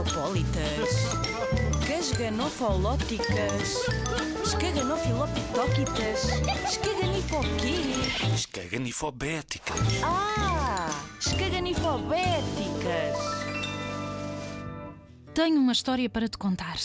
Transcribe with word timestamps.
escaganofosopólitas, 0.00 0.88
casganofolóticas, 1.86 3.74
escaganofilopitóquitas, 4.42 6.24
escaganifoquê? 6.70 7.82
Escaganifobéticas. 8.34 9.80
Ah, 10.02 10.88
escaganifobéticas. 11.20 13.16
Tenho 15.34 15.60
uma 15.60 15.72
história 15.72 16.08
para 16.08 16.28
te 16.28 16.38
contar. 16.38 16.78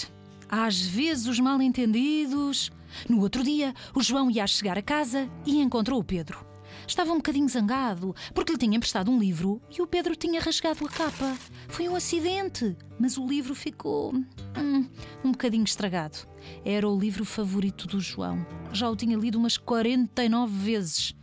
Às 0.50 0.82
vezes 0.82 1.27
os 1.27 1.39
mal-entendidos. 1.39 2.70
No 3.09 3.21
outro 3.21 3.43
dia, 3.43 3.73
o 3.93 4.04
João 4.04 4.29
ia 4.29 4.45
chegar 4.45 4.77
a 4.77 4.82
casa 4.82 5.29
e 5.45 5.61
encontrou 5.61 6.00
o 6.00 6.04
Pedro. 6.04 6.45
Estava 6.88 7.11
um 7.11 7.18
bocadinho 7.18 7.50
zangado 7.50 8.16
porque 8.34 8.52
lhe 8.52 8.57
tinha 8.57 8.77
emprestado 8.77 9.09
um 9.09 9.18
livro 9.18 9.61
e 9.75 9.82
o 9.82 9.88
Pedro 9.88 10.16
tinha 10.16 10.39
rasgado 10.39 10.86
a 10.86 10.89
capa. 10.89 11.36
Foi 11.76 11.89
um 11.89 11.96
acidente, 11.98 12.73
mas 12.98 13.18
o 13.18 13.28
livro 13.28 13.54
ficou 13.54 14.14
hum, 14.14 14.89
um 15.21 15.32
bocadinho 15.33 15.66
estragado. 15.66 16.20
Era 16.64 16.88
o 16.88 16.97
livro 16.97 17.25
favorito 17.25 17.86
do 17.86 18.00
João. 18.00 18.47
Já 18.71 18.89
o 18.89 18.96
tinha 18.96 19.18
lido 19.18 19.38
umas 19.38 19.57
49 19.57 20.57
vezes. 20.57 21.14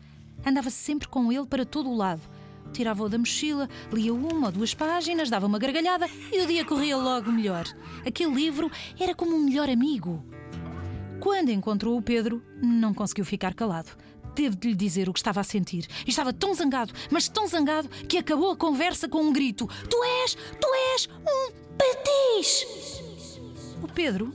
Andava 0.45 0.69
sempre 0.69 1.09
com 1.09 1.33
ele 1.33 1.47
para 1.47 1.65
todo 1.65 1.89
o 1.89 1.97
lado. 1.97 2.21
Tirava-o 2.71 3.09
da 3.09 3.17
mochila, 3.17 3.67
lia 3.91 4.13
uma 4.13 4.49
ou 4.49 4.53
duas 4.53 4.75
páginas, 4.75 5.31
dava 5.31 5.47
uma 5.47 5.59
gargalhada 5.59 6.07
e 6.31 6.43
o 6.43 6.47
dia 6.47 6.67
corria 6.67 6.99
logo 6.99 7.33
melhor. 7.33 7.65
Aquele 8.07 8.35
livro 8.35 8.71
era 9.01 9.15
como 9.15 9.35
um 9.35 9.47
melhor 9.47 9.71
amigo. 9.71 10.23
Quando 11.19 11.49
encontrou 11.49 11.97
o 11.97 12.03
Pedro, 12.03 12.43
não 12.63 12.93
conseguiu 12.93 13.25
ficar 13.25 13.55
calado. 13.55 13.97
Teve 14.35 14.57
de 14.57 14.69
lhe 14.69 14.75
dizer 14.75 15.09
o 15.09 15.13
que 15.13 15.19
estava 15.19 15.41
a 15.41 15.45
sentir. 15.45 15.87
E 16.07 16.11
estava 16.11 16.33
tão 16.33 16.55
zangado, 16.55 16.93
mas 17.11 17.29
tão 17.29 17.47
zangado, 17.47 17.89
que 18.09 18.19
acabou 18.19 18.51
a 18.51 18.57
conversa 18.57 19.09
com 19.09 19.23
um 19.23 19.33
grito: 19.33 19.69
Tu 19.89 20.05
és, 20.23 20.35
tu 20.35 20.69
és 20.95 21.09
um 21.21 21.53
petis! 21.77 22.67
O 23.83 23.89
Pedro 23.89 24.33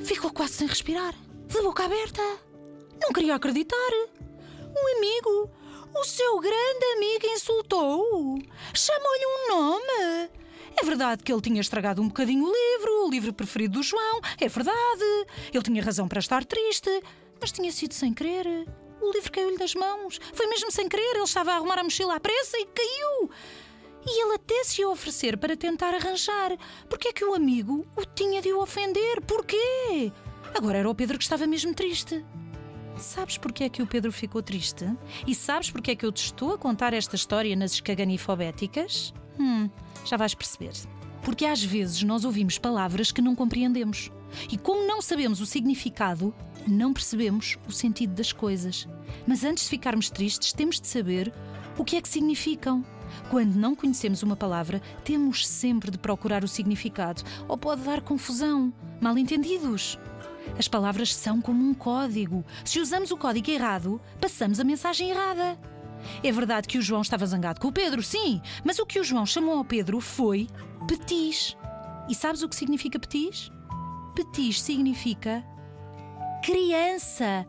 ficou 0.00 0.30
quase 0.30 0.54
sem 0.54 0.66
respirar, 0.66 1.14
de 1.46 1.62
boca 1.62 1.84
aberta. 1.84 2.22
Não 3.00 3.12
queria 3.12 3.34
acreditar. 3.34 3.76
Um 4.60 4.96
amigo, 4.98 5.50
o 5.94 6.04
seu 6.04 6.40
grande 6.40 6.84
amigo, 6.96 7.26
insultou-o. 7.26 8.38
Chamou-lhe 8.74 9.26
um 9.26 9.48
nome. 9.54 10.30
É 10.78 10.84
verdade 10.84 11.22
que 11.22 11.32
ele 11.32 11.40
tinha 11.40 11.60
estragado 11.60 12.02
um 12.02 12.08
bocadinho 12.08 12.44
o 12.44 12.52
livro, 12.52 13.06
o 13.06 13.10
livro 13.10 13.32
preferido 13.32 13.78
do 13.78 13.82
João. 13.82 14.20
É 14.38 14.48
verdade. 14.48 15.26
Ele 15.52 15.62
tinha 15.62 15.82
razão 15.82 16.06
para 16.06 16.20
estar 16.20 16.44
triste, 16.44 17.02
mas 17.40 17.50
tinha 17.50 17.72
sido 17.72 17.94
sem 17.94 18.12
querer. 18.12 18.66
O 19.06 19.12
livro 19.12 19.30
caiu-lhe 19.30 19.56
das 19.56 19.74
mãos. 19.74 20.18
Foi 20.32 20.46
mesmo 20.46 20.70
sem 20.70 20.88
querer. 20.88 21.14
Ele 21.14 21.22
estava 21.22 21.52
a 21.52 21.56
arrumar 21.56 21.78
a 21.78 21.84
mochila 21.84 22.16
à 22.16 22.20
pressa 22.20 22.58
e 22.58 22.66
caiu. 22.66 23.30
E 24.04 24.22
ele 24.22 24.34
até 24.34 24.64
se 24.64 24.80
ia 24.80 24.88
oferecer 24.88 25.36
para 25.36 25.56
tentar 25.56 25.94
arranjar. 25.94 26.56
Porque 26.88 27.08
é 27.08 27.12
que 27.12 27.24
o 27.24 27.34
amigo 27.34 27.86
o 27.96 28.04
tinha 28.04 28.42
de 28.42 28.52
o 28.52 28.60
ofender? 28.60 29.20
Porquê? 29.22 30.12
Agora 30.54 30.78
era 30.78 30.90
o 30.90 30.94
Pedro 30.94 31.18
que 31.18 31.24
estava 31.24 31.46
mesmo 31.46 31.72
triste. 31.72 32.24
Sabes 32.98 33.36
porque 33.36 33.64
é 33.64 33.68
que 33.68 33.82
o 33.82 33.86
Pedro 33.86 34.10
ficou 34.10 34.42
triste? 34.42 34.86
E 35.26 35.34
sabes 35.34 35.70
porque 35.70 35.90
é 35.92 35.96
que 35.96 36.04
eu 36.06 36.10
te 36.10 36.24
estou 36.24 36.54
a 36.54 36.58
contar 36.58 36.94
esta 36.94 37.14
história 37.14 37.54
nas 37.54 37.72
escaganifobéticas? 37.72 39.12
Hum, 39.38 39.68
já 40.04 40.16
vais 40.16 40.34
perceber. 40.34 40.72
Porque 41.26 41.44
às 41.44 41.60
vezes 41.60 42.04
nós 42.04 42.24
ouvimos 42.24 42.56
palavras 42.56 43.10
que 43.10 43.20
não 43.20 43.34
compreendemos. 43.34 44.12
E 44.48 44.56
como 44.56 44.86
não 44.86 45.02
sabemos 45.02 45.40
o 45.40 45.46
significado, 45.46 46.32
não 46.68 46.92
percebemos 46.92 47.58
o 47.66 47.72
sentido 47.72 48.14
das 48.14 48.32
coisas. 48.32 48.86
Mas 49.26 49.42
antes 49.42 49.64
de 49.64 49.70
ficarmos 49.70 50.08
tristes, 50.08 50.52
temos 50.52 50.80
de 50.80 50.86
saber 50.86 51.34
o 51.76 51.84
que 51.84 51.96
é 51.96 52.00
que 52.00 52.08
significam. 52.08 52.84
Quando 53.28 53.56
não 53.56 53.74
conhecemos 53.74 54.22
uma 54.22 54.36
palavra, 54.36 54.80
temos 55.02 55.44
sempre 55.44 55.90
de 55.90 55.98
procurar 55.98 56.44
o 56.44 56.48
significado, 56.48 57.24
ou 57.48 57.58
pode 57.58 57.82
dar 57.82 58.02
confusão, 58.02 58.72
mal 59.00 59.18
entendidos. 59.18 59.98
As 60.56 60.68
palavras 60.68 61.12
são 61.12 61.40
como 61.40 61.68
um 61.68 61.74
código. 61.74 62.44
Se 62.64 62.78
usamos 62.78 63.10
o 63.10 63.16
código 63.16 63.50
errado, 63.50 64.00
passamos 64.20 64.60
a 64.60 64.64
mensagem 64.64 65.10
errada. 65.10 65.58
É 66.22 66.32
verdade 66.32 66.68
que 66.68 66.78
o 66.78 66.82
João 66.82 67.02
estava 67.02 67.26
zangado 67.26 67.60
com 67.60 67.68
o 67.68 67.72
Pedro, 67.72 68.02
sim, 68.02 68.40
mas 68.64 68.78
o 68.78 68.86
que 68.86 68.98
o 68.98 69.04
João 69.04 69.26
chamou 69.26 69.58
ao 69.58 69.64
Pedro 69.64 70.00
foi 70.00 70.48
petis. 70.86 71.56
E 72.08 72.14
sabes 72.14 72.42
o 72.42 72.48
que 72.48 72.56
significa 72.56 72.98
petis? 72.98 73.50
Petis 74.14 74.60
significa 74.60 75.44
criança. 76.42 77.46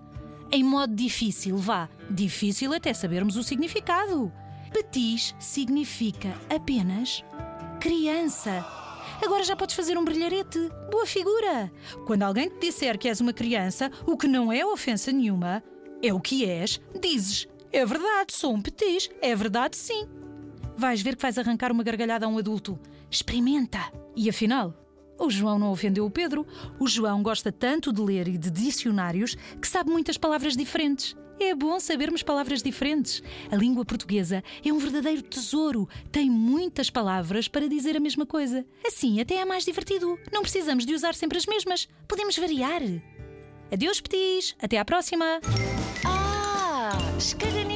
Em 0.51 0.63
modo 0.63 0.95
difícil, 0.95 1.57
vá. 1.57 1.89
Difícil 2.09 2.73
até 2.73 2.93
sabermos 2.93 3.35
o 3.35 3.43
significado. 3.43 4.31
Petis 4.73 5.35
significa 5.39 6.33
apenas 6.49 7.23
criança. 7.79 8.65
Agora 9.23 9.43
já 9.43 9.55
podes 9.55 9.75
fazer 9.75 9.97
um 9.97 10.05
brilharete. 10.05 10.69
Boa 10.91 11.05
figura! 11.05 11.71
Quando 12.05 12.23
alguém 12.23 12.49
te 12.49 12.59
disser 12.59 12.97
que 12.97 13.07
és 13.07 13.19
uma 13.19 13.33
criança, 13.33 13.91
o 14.05 14.17
que 14.17 14.27
não 14.27 14.51
é 14.51 14.65
ofensa 14.65 15.11
nenhuma, 15.11 15.63
é 16.01 16.13
o 16.13 16.19
que 16.19 16.45
és, 16.45 16.79
dizes: 17.01 17.47
É 17.71 17.85
verdade, 17.85 18.33
sou 18.33 18.53
um 18.53 18.61
petis. 18.61 19.09
É 19.21 19.35
verdade, 19.35 19.75
sim. 19.77 20.07
Vais 20.77 21.01
ver 21.01 21.15
que 21.15 21.21
vais 21.21 21.37
arrancar 21.37 21.71
uma 21.71 21.83
gargalhada 21.83 22.25
a 22.25 22.29
um 22.29 22.37
adulto. 22.37 22.79
Experimenta! 23.09 23.79
E 24.15 24.29
afinal, 24.29 24.73
o 25.19 25.29
João 25.29 25.57
não 25.57 25.71
ofendeu 25.71 26.05
o 26.05 26.11
Pedro. 26.11 26.45
O 26.79 26.87
João 26.87 27.23
gosta 27.23 27.51
tanto 27.51 27.91
de 27.91 28.01
ler 28.01 28.27
e 28.27 28.37
de 28.37 28.51
dicionários 28.51 29.35
que 29.59 29.67
sabe 29.67 29.89
muitas 29.89 30.17
palavras 30.17 30.55
diferentes. 30.55 31.15
É 31.39 31.53
bom 31.53 31.79
sabermos 31.79 32.23
palavras 32.23 32.63
diferentes. 32.63 33.21
A 33.51 33.55
língua 33.55 33.85
portuguesa 33.85 34.43
é 34.65 34.73
um 34.73 34.79
verdadeiro 34.79 35.21
tesouro. 35.21 35.87
Tem 36.11 36.29
muitas 36.29 36.89
palavras 36.89 37.47
para 37.47 37.69
dizer 37.69 37.95
a 37.95 37.99
mesma 37.99 38.25
coisa. 38.25 38.65
Assim 38.85 39.21
até 39.21 39.35
é 39.35 39.45
mais 39.45 39.63
divertido. 39.63 40.17
Não 40.31 40.41
precisamos 40.41 40.85
de 40.85 40.95
usar 40.95 41.13
sempre 41.13 41.37
as 41.37 41.45
mesmas. 41.45 41.87
Podemos 42.07 42.37
variar. 42.37 42.81
Adeus, 43.71 44.01
petis. 44.01 44.55
Até 44.59 44.79
à 44.79 44.85
próxima. 44.85 45.39
Se 47.19 47.35
calhar 47.35 47.66